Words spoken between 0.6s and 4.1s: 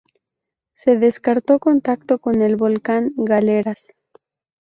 Se descartó contacto con el Volcán Galeras.